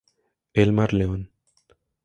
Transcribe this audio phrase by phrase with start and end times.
[0.55, 1.29] Elmar León